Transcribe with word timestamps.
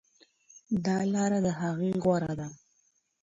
دا 0.85 0.97
لاره 1.13 1.39
له 1.45 1.51
هغې 1.61 1.89
غوره 2.03 2.33
ده. 2.39 2.47